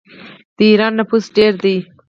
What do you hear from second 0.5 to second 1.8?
د ایران نفوس ډیر دی.